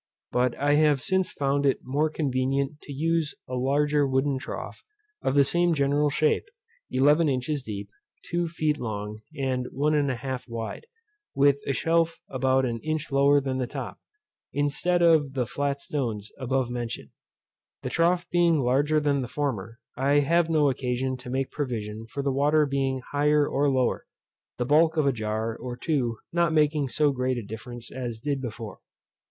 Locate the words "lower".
13.11-13.39, 23.69-24.07